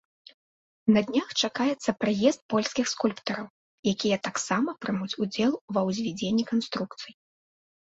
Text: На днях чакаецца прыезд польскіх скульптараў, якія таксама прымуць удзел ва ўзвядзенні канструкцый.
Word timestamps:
На 0.95 1.01
днях 1.09 1.27
чакаецца 1.47 1.91
прыезд 2.07 2.41
польскіх 2.55 2.85
скульптараў, 2.95 3.47
якія 3.95 4.17
таксама 4.31 4.69
прымуць 4.83 5.15
удзел 5.23 5.51
ва 5.77 5.81
ўзвядзенні 5.93 6.43
канструкцый. 6.55 7.13